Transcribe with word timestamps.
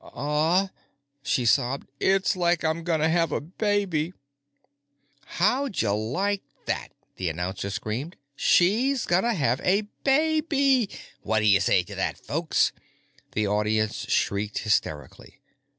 "Uh," 0.03 0.69
she 1.21 1.45
sobbed, 1.45 1.85
"it's 1.99 2.35
like 2.35 2.63
I'm 2.63 2.83
gonna 2.83 3.07
have 3.07 3.31
a 3.31 3.39
baby." 3.39 4.13
"Hoddya 5.37 5.93
like 5.93 6.41
that!" 6.65 6.87
the 7.17 7.29
announcer 7.29 7.69
screamed. 7.69 8.15
"She's 8.35 9.05
gonna 9.05 9.35
have 9.35 9.61
a 9.63 9.81
baby! 10.03 10.89
Whaddya 11.23 11.61
say 11.61 11.83
to 11.83 11.93
that, 11.93 12.17
folks?" 12.17 12.71
The 13.33 13.45
audience 13.45 14.09
shrieked 14.09 14.57
hysterically. 14.63 15.39